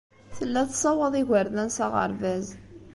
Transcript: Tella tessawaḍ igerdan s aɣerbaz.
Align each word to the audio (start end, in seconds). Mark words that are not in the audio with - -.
Tella 0.35 0.61
tessawaḍ 0.69 1.13
igerdan 1.21 1.69
s 1.75 1.77
aɣerbaz. 1.85 2.47